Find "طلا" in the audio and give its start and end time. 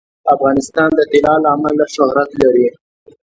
1.11-1.33